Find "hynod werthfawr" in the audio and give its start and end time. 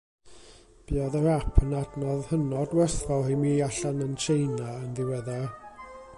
2.31-3.31